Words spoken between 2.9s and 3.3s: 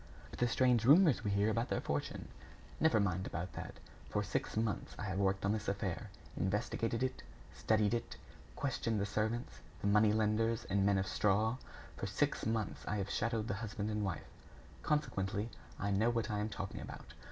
mind